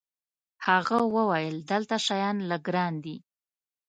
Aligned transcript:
هغه 0.67 0.97
وویل: 1.15 1.55
دلته 1.71 1.95
شیان 2.05 2.37
لږ 2.49 2.61
ګران 2.67 2.93
دي. 3.03 3.17